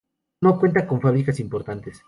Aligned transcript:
No 0.41 0.57
cuenta 0.57 0.87
con 0.87 0.99
fábricas 0.99 1.39
importantes. 1.39 1.99